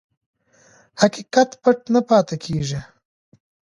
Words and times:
حقیقت 1.01 1.49
پټ 1.61 1.79
نه 1.93 2.01
پاتې 2.09 2.35
کېږي. 2.45 2.79